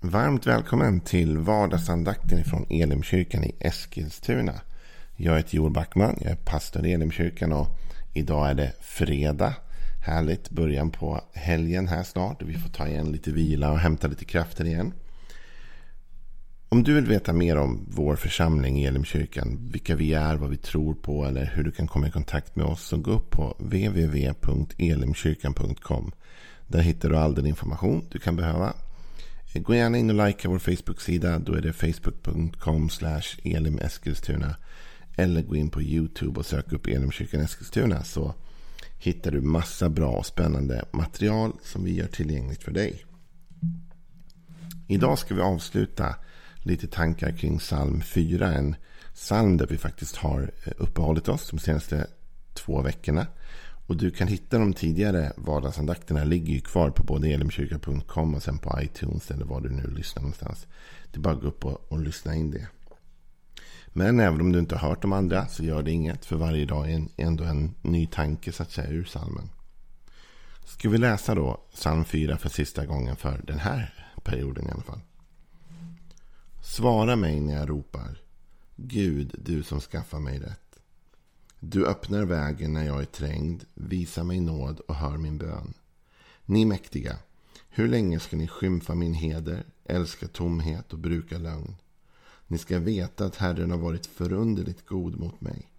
[0.00, 4.52] Varmt välkommen till vardagsandakten från Elimkyrkan i Eskilstuna.
[5.16, 7.68] Jag heter Joel Backman, jag är pastor i Elimkyrkan och
[8.14, 9.54] idag är det fredag.
[10.06, 12.42] Härligt, början på helgen här snart.
[12.42, 14.92] Vi får ta igen lite vila och hämta lite krafter igen.
[16.68, 20.56] Om du vill veta mer om vår församling i Elimkyrkan, vilka vi är, vad vi
[20.56, 23.56] tror på eller hur du kan komma i kontakt med oss så gå upp på
[23.58, 26.12] www.elimkyrkan.com.
[26.66, 28.72] Där hittar du all den information du kan behöva
[29.58, 31.38] Gå gärna in och likea vår Facebook-sida.
[31.38, 32.88] Då är det facebook.com
[33.44, 34.56] elimeskilstuna.
[35.16, 38.04] Eller gå in på YouTube och sök upp Elimkyrkan Eskilstuna.
[38.04, 38.34] Så
[38.98, 43.04] hittar du massa bra och spännande material som vi gör tillgängligt för dig.
[44.86, 46.14] Idag ska vi avsluta
[46.58, 48.52] lite tankar kring psalm 4.
[48.52, 48.76] En
[49.14, 52.06] psalm där vi faktiskt har eh, uppehållit oss de senaste
[52.54, 53.26] två veckorna.
[53.88, 56.24] Och du kan hitta de tidigare vardagsandakterna.
[56.24, 60.22] ligger ju kvar på både elimkyrka.com och sen på iTunes eller var du nu lyssnar
[60.22, 60.66] någonstans.
[61.10, 62.68] Det är bara att gå upp och, och lyssna in det.
[63.88, 66.24] Men även om du inte har hört de andra så gör det inget.
[66.24, 69.50] För varje dag är en, ändå en ny tanke så att säga ur salmen.
[70.64, 74.82] Ska vi läsa då psalm 4 för sista gången för den här perioden i alla
[74.82, 75.00] fall.
[76.62, 78.20] Svara mig när jag ropar.
[78.76, 80.67] Gud, du som skaffar mig rätt.
[81.60, 85.74] Du öppnar vägen när jag är trängd, visa mig nåd och hör min bön.
[86.44, 87.16] Ni mäktiga,
[87.68, 91.76] hur länge ska ni skymfa min heder, älska tomhet och bruka lögn?
[92.46, 95.70] Ni ska veta att Herren har varit förunderligt god mot mig.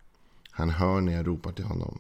[0.52, 2.00] Han hör när jag ropar till honom.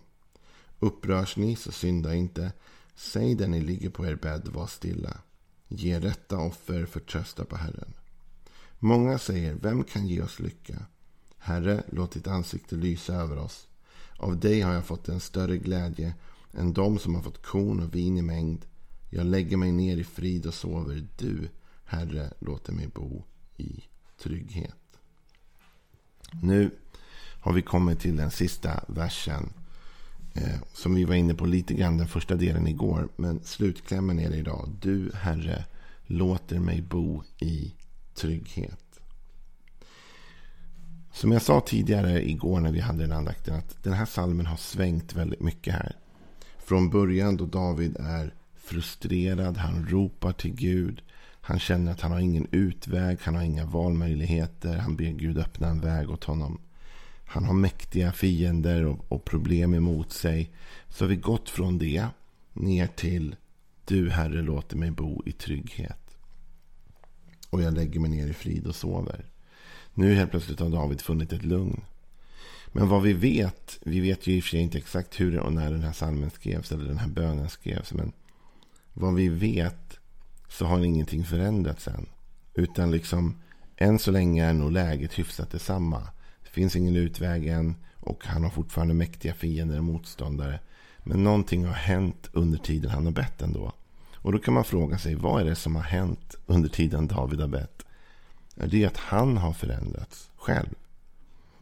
[0.80, 2.52] Upprörs ni så synda inte.
[2.96, 5.18] Säg där ni ligger på er bädd, var stilla.
[5.68, 7.94] Ge rätta offer, förtrösta på Herren.
[8.80, 10.86] Många säger, vem kan ge oss lycka?
[11.38, 13.69] Herre, låt ditt ansikte lysa över oss.
[14.20, 16.14] Av dig har jag fått en större glädje
[16.54, 18.66] än de som har fått korn och vin i mängd.
[19.10, 21.08] Jag lägger mig ner i frid och sover.
[21.18, 21.50] Du,
[21.86, 23.24] Herre, låter mig bo
[23.58, 23.84] i
[24.24, 24.76] trygghet.
[26.42, 26.72] Nu
[27.42, 29.54] har vi kommit till den sista versen.
[30.34, 33.10] Eh, som vi var inne på lite grann den första delen igår.
[33.16, 34.70] Men slutklämmen är det idag.
[34.82, 35.66] Du, Herre,
[36.06, 37.74] låter mig bo i
[38.16, 38.89] trygghet.
[41.20, 44.58] Som jag sa tidigare igår när vi hade den andakten att den här salmen har
[44.58, 45.96] svängt väldigt mycket här.
[46.58, 51.02] Från början då David är frustrerad, han ropar till Gud.
[51.42, 54.78] Han känner att han har ingen utväg, han har inga valmöjligheter.
[54.78, 56.62] Han ber Gud öppna en väg åt honom.
[57.26, 60.52] Han har mäktiga fiender och, och problem emot sig.
[60.90, 62.08] Så har vi gått från det
[62.54, 63.36] ner till
[63.86, 66.18] Du Herre låter mig bo i trygghet.
[67.50, 69.29] Och jag lägger mig ner i frid och sover.
[70.00, 71.82] Nu helt plötsligt har David funnit ett lugn.
[72.68, 75.54] Men vad vi vet, vi vet ju i och för sig inte exakt hur och
[75.54, 77.94] när den här salmen skrevs eller den här bönen skrevs.
[77.94, 78.12] Men
[78.94, 80.00] vad vi vet
[80.48, 82.06] så har ingenting förändrats än.
[82.54, 83.42] Utan liksom
[83.78, 86.08] än så länge är nog läget hyfsat detsamma.
[86.44, 90.60] Det finns ingen utväg än och han har fortfarande mäktiga fiender och motståndare.
[91.04, 93.74] Men någonting har hänt under tiden han har bett ändå.
[94.16, 97.40] Och då kan man fråga sig, vad är det som har hänt under tiden David
[97.40, 97.86] har bett?
[98.68, 100.76] Det är att han har förändrats själv.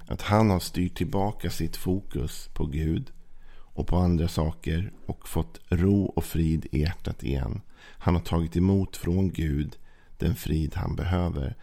[0.08, 3.12] Att han har styrt tillbaka sitt fokus på Gud
[3.50, 7.62] och på andra saker och fått ro och frid i hjärtat igen.
[7.80, 9.78] Han har tagit emot från Gud
[10.18, 11.56] den frid han behöver.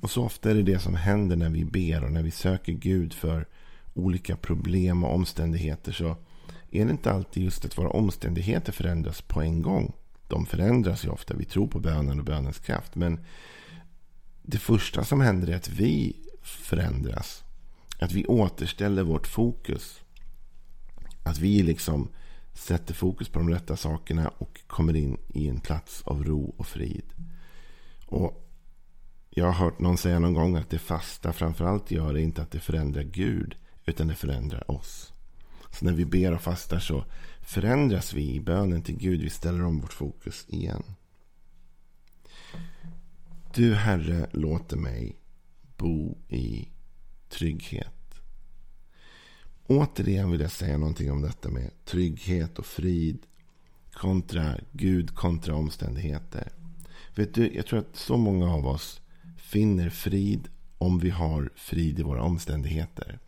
[0.00, 2.72] Och så ofta är det det som händer när vi ber och när vi söker
[2.72, 3.46] Gud för
[3.94, 5.92] olika problem och omständigheter.
[5.92, 6.16] Så
[6.70, 9.92] är det inte alltid just att våra omständigheter förändras på en gång.
[10.28, 11.34] De förändras ju ofta.
[11.34, 12.94] Vi tror på bönen och bönens kraft.
[12.94, 13.20] Men
[14.50, 17.44] det första som händer är att vi förändras.
[17.98, 20.00] Att vi återställer vårt fokus.
[21.22, 22.08] Att vi liksom
[22.54, 26.66] sätter fokus på de rätta sakerna och kommer in i en plats av ro och
[26.66, 27.04] frid.
[28.06, 28.44] Och
[29.30, 32.50] Jag har hört någon säga någon gång att det fasta framförallt gör är inte att
[32.50, 35.12] det förändrar Gud utan det förändrar oss.
[35.70, 37.04] Så när vi ber och fastar så
[37.40, 39.20] förändras vi i bönen till Gud.
[39.20, 40.82] Vi ställer om vårt fokus igen.
[43.58, 45.16] Du Herre låter mig
[45.76, 46.68] bo i
[47.28, 48.20] trygghet.
[49.66, 53.18] Återigen vill jag säga någonting om detta med trygghet och frid
[53.92, 56.52] kontra Gud kontra omständigheter.
[57.14, 59.00] Vet du, jag tror att så många av oss
[59.36, 60.48] finner frid
[60.78, 63.18] om vi har frid i våra omständigheter.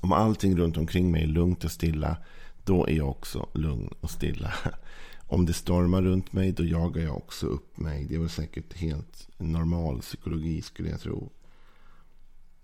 [0.00, 2.16] Om allting runt omkring mig är lugnt och stilla,
[2.64, 4.52] då är jag också lugn och stilla.
[5.26, 8.04] Om det stormar runt mig då jagar jag också upp mig.
[8.04, 11.30] Det är väl säkert helt normal psykologi skulle jag tro.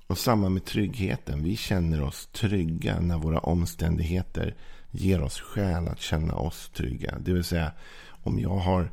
[0.07, 1.43] Och samma med tryggheten.
[1.43, 4.57] Vi känner oss trygga när våra omständigheter
[4.91, 7.19] ger oss skäl att känna oss trygga.
[7.19, 7.73] Det vill säga
[8.23, 8.91] om jag har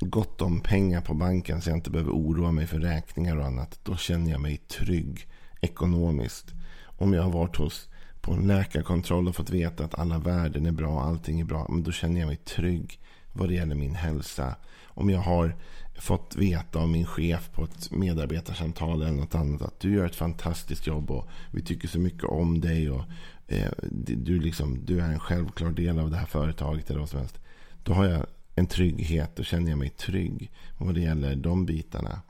[0.00, 3.80] gott om pengar på banken så jag inte behöver oroa mig för räkningar och annat.
[3.82, 5.28] Då känner jag mig trygg
[5.60, 6.52] ekonomiskt.
[6.98, 7.88] Om jag har varit hos
[8.24, 11.66] på en läkarkontroll och fått veta att alla värden är bra, allting är bra.
[11.68, 13.00] Men då känner jag mig trygg
[13.32, 14.56] vad det gäller min hälsa.
[14.84, 15.56] Om jag har
[15.98, 20.16] fått veta av min chef på ett medarbetarsamtal eller något annat att du gör ett
[20.16, 23.02] fantastiskt jobb och vi tycker så mycket om dig och
[23.46, 23.72] eh,
[24.06, 27.38] du, liksom, du är en självklar del av det här företaget eller vad som helst.
[27.82, 29.36] Då har jag en trygghet.
[29.36, 32.20] Då känner jag mig trygg vad det gäller de bitarna.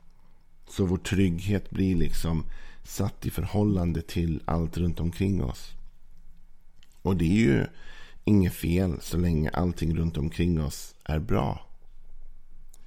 [0.69, 2.45] Så vår trygghet blir liksom
[2.83, 5.75] satt i förhållande till allt runt omkring oss.
[7.05, 7.65] Och det är ju
[8.23, 11.65] inget fel så länge allting runt omkring oss är bra.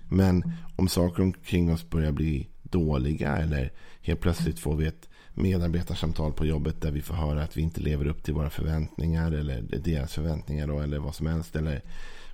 [0.08, 6.32] Men om saker omkring oss börjar bli dåliga eller helt plötsligt får vi ett medarbetarsamtal
[6.32, 9.62] på jobbet där vi får höra att vi inte lever upp till våra förväntningar eller
[9.62, 11.56] deras förväntningar då, eller vad som helst.
[11.56, 11.82] Eller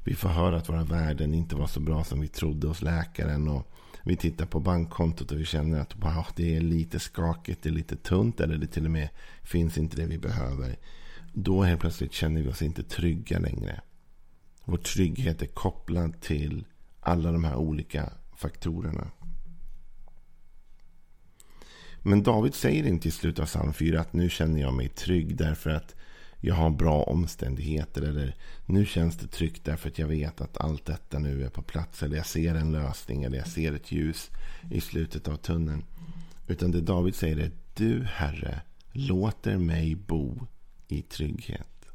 [0.04, 3.48] vi får höra att våra värden inte var så bra som vi trodde hos läkaren.
[3.48, 3.70] Och
[4.02, 7.72] vi tittar på bankkontot och vi känner att wow, det är lite skakigt, det är
[7.72, 9.08] lite tunt eller det till och med
[9.42, 10.76] finns inte det vi behöver.
[11.36, 13.80] Då helt plötsligt känner vi oss inte trygga längre.
[14.64, 16.64] Vår trygghet är kopplad till
[17.00, 19.10] alla de här olika faktorerna.
[22.02, 25.36] Men David säger inte i slutet av psalm 4 att nu känner jag mig trygg
[25.36, 25.94] därför att
[26.40, 28.02] jag har bra omständigheter.
[28.02, 31.62] Eller nu känns det tryggt därför att jag vet att allt detta nu är på
[31.62, 32.02] plats.
[32.02, 34.30] Eller jag ser en lösning eller jag ser ett ljus
[34.70, 35.84] i slutet av tunneln.
[36.46, 38.60] Utan det David säger är du Herre
[38.92, 40.46] låter mig bo
[40.88, 41.86] i trygghet.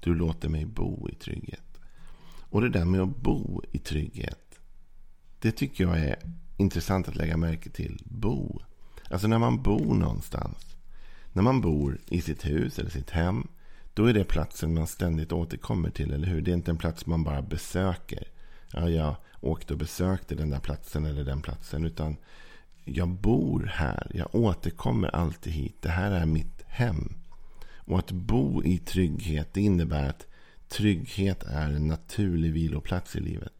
[0.00, 1.80] Du låter mig bo i trygghet.
[2.50, 4.60] Och det där med att bo i trygghet.
[5.38, 6.16] Det tycker jag är
[6.56, 8.02] intressant att lägga märke till.
[8.04, 8.60] Bo.
[9.10, 10.76] Alltså när man bor någonstans.
[11.32, 13.48] När man bor i sitt hus eller sitt hem.
[13.94, 16.42] Då är det platsen man ständigt återkommer till, eller hur?
[16.42, 18.28] Det är inte en plats man bara besöker.
[18.72, 21.84] Ja, jag åkte och besökte den där platsen eller den platsen.
[21.84, 22.16] Utan
[22.84, 24.10] jag bor här.
[24.14, 25.76] Jag återkommer alltid hit.
[25.80, 27.19] Det här är mitt hem.
[27.84, 30.26] Och att bo i trygghet det innebär att
[30.68, 33.52] trygghet är en naturlig viloplats i livet.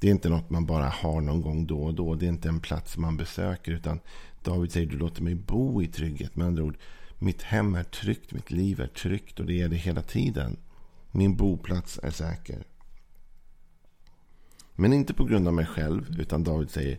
[0.00, 2.14] Det är inte något man bara har någon gång då och då.
[2.14, 3.72] Det är inte en plats man besöker.
[3.72, 4.00] Utan
[4.44, 6.36] David säger du låter mig bo i trygghet.
[6.36, 6.76] Med andra ord,
[7.18, 10.56] mitt hem är tryggt, mitt liv är tryggt och det är det hela tiden.
[11.10, 12.64] Min boplats är säker.
[14.72, 16.98] Men inte på grund av mig själv, utan David säger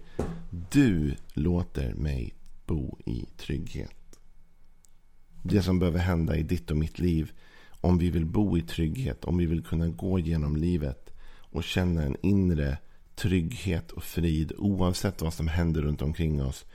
[0.71, 2.33] Du låter mig
[2.65, 3.91] bo i trygghet.
[5.41, 7.31] Det som behöver hända i ditt och mitt liv
[7.81, 11.13] om vi vill bo i trygghet, om vi vill kunna gå genom livet
[11.51, 12.77] och känna en inre
[13.15, 16.65] trygghet och frid oavsett vad som händer runt omkring oss.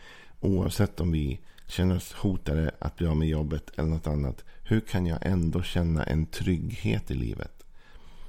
[0.40, 4.44] Oavsett om vi känner oss hotade att bli av med jobbet eller något annat.
[4.62, 7.64] Hur kan jag ändå känna en trygghet i livet?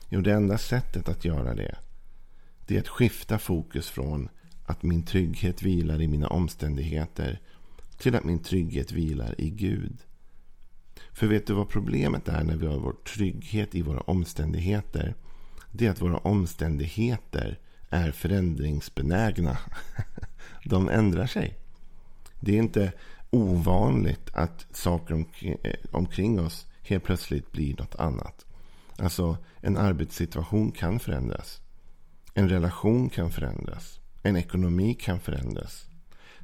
[0.10, 1.76] Jo, det enda sättet att göra det,
[2.68, 4.30] det är att skifta fokus från
[4.66, 7.40] att min trygghet vilar i mina omständigheter
[7.98, 9.98] till att min trygghet vilar i Gud.
[11.14, 15.16] För vet du vad problemet är när vi har vår trygghet i våra omständigheter?
[15.72, 17.60] Det är att våra omständigheter
[17.90, 19.58] är förändringsbenägna.
[20.66, 21.58] De ändrar sig.
[22.40, 22.92] Det är inte
[23.30, 28.46] ovanligt att saker eh, omkring, oss helt plötsligt blir något annat.
[28.98, 31.62] Alltså en arbetssituation kan förändras.
[32.34, 34.00] En relation kan förändras.
[34.24, 35.86] En ekonomi kan förändras.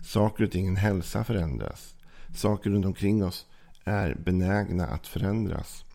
[0.04, 1.96] Saker och ting, en hälsa förändras.
[2.36, 3.46] Saker runt omkring oss
[3.84, 5.86] är benägna att förändras.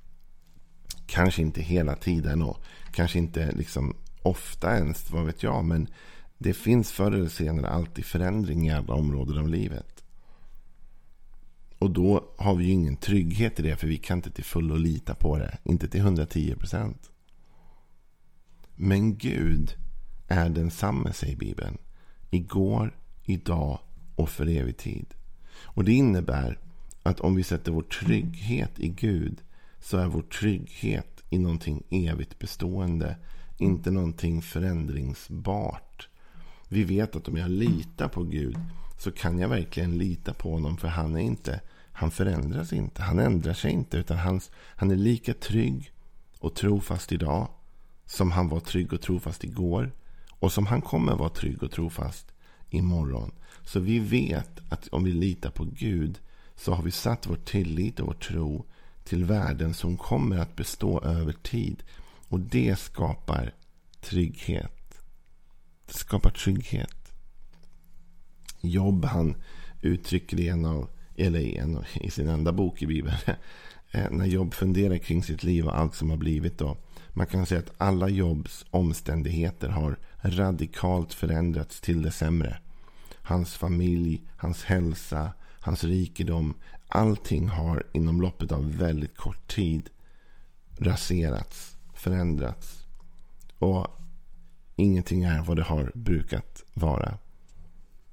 [1.07, 2.59] Kanske inte hela tiden och
[2.93, 5.65] kanske inte liksom ofta ens, vad vet jag.
[5.65, 5.89] Men
[6.39, 10.05] det finns förr eller senare alltid förändring i alla områden av livet.
[11.79, 13.77] Och då har vi ju ingen trygghet i det.
[13.77, 15.59] För vi kan inte till fullo lita på det.
[15.65, 17.11] Inte till 110 procent.
[18.75, 19.75] Men Gud
[20.29, 21.79] är densamme, säger Bibeln.
[22.31, 23.79] Igår, idag
[24.17, 25.15] och för evig tid.
[25.57, 26.59] Och det innebär
[27.05, 29.41] att om vi sätter vår trygghet i Gud
[29.81, 33.17] så är vår trygghet i någonting evigt bestående.
[33.59, 36.09] Inte någonting förändringsbart.
[36.69, 38.57] Vi vet att om jag litar på Gud
[38.99, 40.77] så kan jag verkligen lita på honom.
[40.77, 41.61] För han är inte
[41.97, 43.03] han förändras inte.
[43.03, 43.97] Han ändrar sig inte.
[43.97, 44.41] Utan han,
[44.77, 45.93] han är lika trygg
[46.39, 47.49] och trofast idag.
[48.07, 49.93] Som han var trygg och trofast igår.
[50.29, 52.33] Och som han kommer vara trygg och trofast
[52.71, 53.33] imorgon.
[53.63, 56.19] Så vi vet att om vi litar på Gud.
[56.57, 58.65] Så har vi satt vår tillit och vår tro
[59.05, 61.83] till värden som kommer att bestå över tid.
[62.29, 63.55] Och det skapar
[64.01, 65.03] trygghet.
[65.87, 67.13] Det skapar trygghet.
[68.61, 69.37] Jobb han
[69.83, 73.17] uttrycker i en av eller i, en, i sin enda bok i Bibeln.
[73.91, 76.77] Eh, när Jobb funderar kring sitt liv och allt som har blivit då.
[77.11, 82.59] Man kan säga att alla Jobs omständigheter har radikalt förändrats till det sämre.
[83.23, 85.33] Hans familj, hans hälsa,
[85.65, 86.55] hans rikedom.
[86.89, 89.91] Allting har inom loppet av väldigt kort tid
[90.79, 92.87] raserats, förändrats.
[93.59, 93.87] Och
[94.77, 97.19] ingenting är vad det har brukat vara.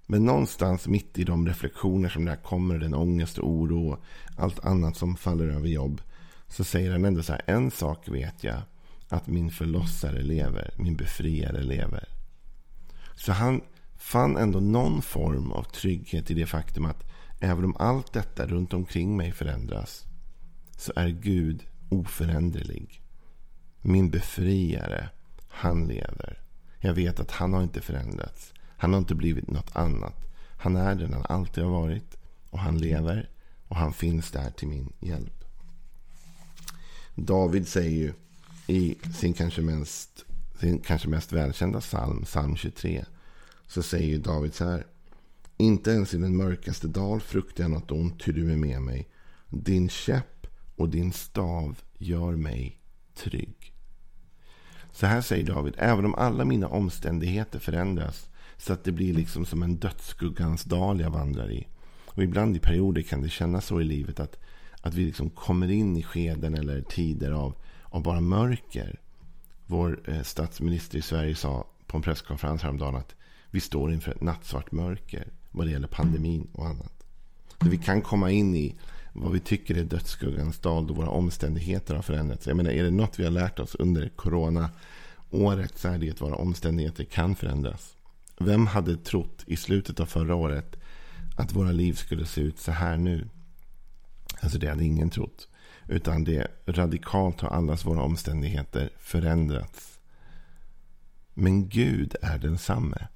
[0.06, 4.00] Men någonstans mitt i de reflektioner som där kommer, den ångest och oro och
[4.36, 6.02] allt annat som faller över jobb.
[6.48, 8.62] Så säger han ändå så här, en sak vet jag.
[9.10, 12.08] Att min förlossare lever, min befriare lever.
[13.16, 13.62] Så han
[13.98, 17.11] fann ändå någon form av trygghet i det faktum att
[17.42, 20.06] även om allt detta runt omkring mig förändras.
[20.78, 23.02] Så är Gud oföränderlig.
[23.82, 25.10] Min befriare,
[25.48, 26.42] han lever.
[26.80, 28.54] Jag vet att han har inte förändrats.
[28.78, 30.16] Han har inte blivit något annat.
[30.58, 32.18] Han är den han alltid har varit.
[32.50, 33.30] Och han lever.
[33.68, 35.44] Och han finns där till min hjälp.
[37.16, 38.14] David säger ju
[38.68, 40.26] i sin kanske mest,
[40.60, 43.06] sin kanske mest välkända psalm, psalm 23.
[43.68, 44.86] Så säger David så här.
[45.62, 49.10] Inte ens i den mörkaste dal fruktar jag något ont, ty du är med mig.
[49.50, 52.80] Din käpp och din stav gör mig
[53.16, 53.74] trygg.
[54.92, 59.46] Så här säger David, även om alla mina omständigheter förändras så att det blir liksom
[59.46, 61.68] som en dödsskuggans dal jag vandrar i.
[62.06, 64.40] Och ibland i perioder kan det kännas så i livet att,
[64.82, 69.00] att vi liksom kommer in i skeden eller tider av, av bara mörker.
[69.66, 73.16] Vår eh, statsminister i Sverige sa på en presskonferens häromdagen att
[73.52, 77.04] vi står inför ett nattsvart mörker vad det gäller pandemin och annat.
[77.62, 78.76] Så vi kan komma in i
[79.14, 82.48] vad vi tycker är dödsskuggans dal då våra omständigheter har förändrats.
[82.48, 86.22] Jag menar, är det något vi har lärt oss under corona-året så är det att
[86.22, 87.98] våra omständigheter kan förändras.
[88.40, 90.76] Vem hade trott i slutet av förra året
[91.38, 93.28] att våra liv skulle se ut så här nu?
[94.40, 95.48] Alltså det hade ingen trott.
[95.88, 100.00] Utan det radikalt har allas våra omständigheter förändrats.
[101.34, 103.08] Men Gud är densamme.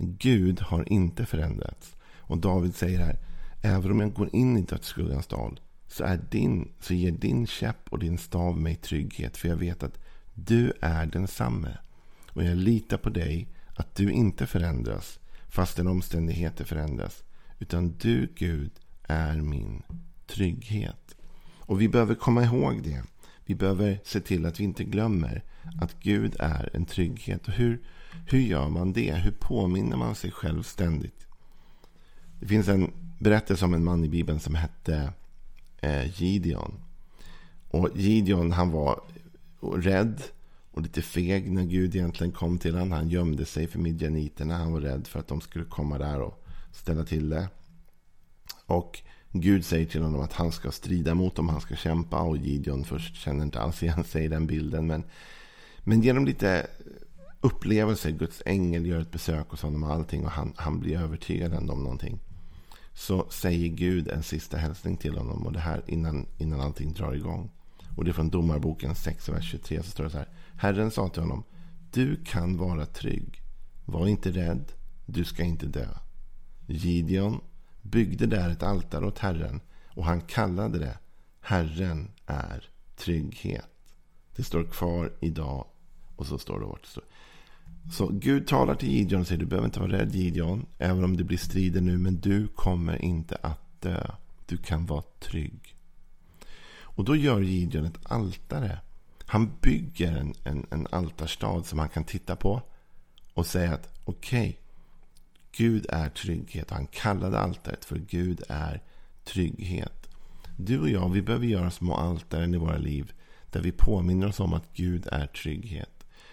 [0.00, 1.96] Gud har inte förändrats.
[2.16, 3.18] Och David säger här,
[3.62, 7.88] även om jag går in i dödsskuggans dal så, är din, så ger din käpp
[7.88, 9.36] och din stav mig trygghet.
[9.36, 9.98] För jag vet att
[10.34, 11.78] du är densamme.
[12.28, 17.24] Och jag litar på dig att du inte förändras fastän omständigheter förändras.
[17.58, 18.70] Utan du, Gud,
[19.02, 19.82] är min
[20.26, 21.16] trygghet.
[21.58, 23.02] Och vi behöver komma ihåg det.
[23.44, 25.42] Vi behöver se till att vi inte glömmer
[25.80, 27.48] att Gud är en trygghet.
[27.48, 27.80] Och hur,
[28.26, 29.14] hur gör man det?
[29.14, 31.26] Hur påminner man sig själv ständigt?
[32.40, 35.12] Det finns en berättelse om en man i Bibeln som hette
[35.80, 36.74] eh, Gideon.
[37.70, 39.00] Och Gideon han var
[39.60, 40.22] rädd
[40.70, 42.92] och lite feg när Gud egentligen kom till honom.
[42.92, 44.58] Han gömde sig för midjaniterna.
[44.58, 47.48] Han var rädd för att de skulle komma där och ställa till det.
[48.66, 49.02] Och
[49.32, 51.48] Gud säger till honom att han ska strida mot dem.
[51.48, 52.20] Han ska kämpa.
[52.20, 54.86] Och Gideon först känner inte alls igen sig i den bilden.
[54.86, 55.04] Men,
[55.78, 56.66] men genom lite
[57.40, 60.24] upplevelse, Guds ängel gör ett besök hos honom och allting.
[60.24, 62.18] Och han, han blir övertygad om någonting.
[62.92, 65.46] Så säger Gud en sista hälsning till honom.
[65.46, 67.50] Och det här innan, innan allting drar igång.
[67.96, 69.82] Och det är från Domarboken 6, vers 23.
[69.82, 70.28] Så står det så här.
[70.56, 71.44] Herren sa till honom.
[71.92, 73.42] Du kan vara trygg.
[73.84, 74.72] Var inte rädd.
[75.06, 75.88] Du ska inte dö.
[76.66, 77.40] Gideon
[77.82, 79.60] byggde där ett altare åt Herren.
[79.86, 80.98] Och han kallade det
[81.40, 83.68] Herren är trygghet.
[84.36, 85.66] Det står kvar idag.
[86.16, 86.86] Och så står det vart
[87.92, 90.66] så Gud talar till Gideon och säger du behöver inte vara rädd Gideon.
[90.78, 91.98] Även om det blir strider nu.
[91.98, 94.10] Men du kommer inte att dö.
[94.46, 95.76] Du kan vara trygg.
[96.80, 98.78] Och då gör Gideon ett altare.
[99.26, 102.62] Han bygger en, en, en altarstad som han kan titta på.
[103.34, 104.48] Och säga att okej.
[104.48, 104.54] Okay,
[105.56, 106.70] Gud är trygghet.
[106.70, 108.82] Han kallade altaret för Gud är
[109.24, 110.08] trygghet.
[110.56, 113.12] Du och jag, vi behöver göra små altaren i våra liv.
[113.50, 115.89] Där vi påminner oss om att Gud är trygghet.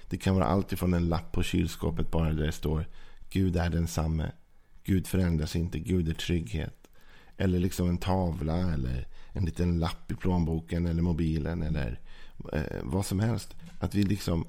[0.09, 2.85] Det kan vara allt ifrån en lapp på kylskåpet bara där det står
[3.29, 4.31] Gud är densamme.
[4.83, 5.79] Gud förändras inte.
[5.79, 6.87] Gud är trygghet.
[7.37, 11.99] Eller liksom en tavla eller en liten lapp i plånboken eller mobilen eller
[12.53, 13.55] eh, vad som helst.
[13.79, 14.47] Att vi liksom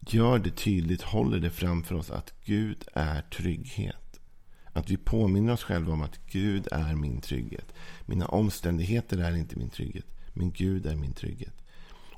[0.00, 4.20] gör det tydligt, håller det framför oss att Gud är trygghet.
[4.72, 7.74] Att vi påminner oss själva om att Gud är min trygghet.
[8.06, 10.06] Mina omständigheter är inte min trygghet.
[10.32, 11.61] Men Gud är min trygghet.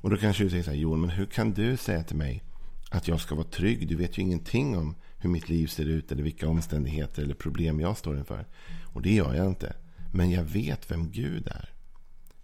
[0.05, 2.43] Och då kanske du säger så här, Joel, men hur kan du säga till mig
[2.89, 3.87] att jag ska vara trygg?
[3.87, 7.79] Du vet ju ingenting om hur mitt liv ser ut eller vilka omständigheter eller problem
[7.79, 8.45] jag står inför.
[8.93, 9.75] Och det gör jag inte.
[10.13, 11.73] Men jag vet vem Gud är.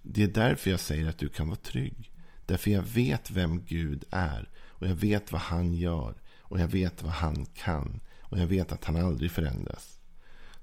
[0.02, 2.12] Det är därför jag säger att du kan vara trygg.
[2.46, 4.50] Därför jag vet vem Gud är.
[4.68, 6.16] Och jag vet vad han gör.
[6.40, 8.00] Och jag vet vad han kan.
[8.22, 10.00] Och jag vet att han aldrig förändras.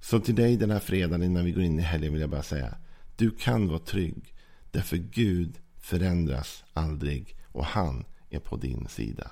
[0.01, 2.43] Så till dig den här fredagen innan vi går in i helgen vill jag bara
[2.43, 2.75] säga.
[3.17, 4.35] Du kan vara trygg.
[4.71, 9.31] Därför Gud förändras aldrig och han är på din sida.